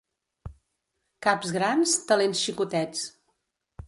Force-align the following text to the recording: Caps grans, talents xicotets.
Caps 1.25 1.51
grans, 1.57 1.93
talents 2.13 2.41
xicotets. 2.47 3.05